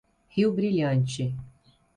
[0.35, 1.37] Rio Brilhante